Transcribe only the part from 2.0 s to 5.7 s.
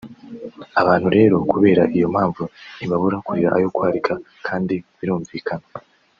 mpamvu ntibabura kurira ayo kwarika kandi birumvikana